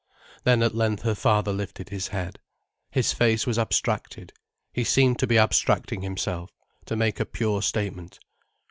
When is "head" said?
2.07-2.39